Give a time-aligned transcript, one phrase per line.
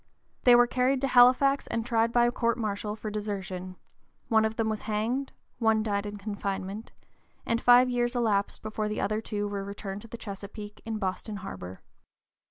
[0.45, 3.75] They were carried to Halifax and tried by court martial for desertion:
[4.29, 6.91] one of them was hanged; one died in confinement,
[7.45, 11.35] and five years elapsed before the other two were returned to the Chesapeake in Boston
[11.35, 11.83] harbor.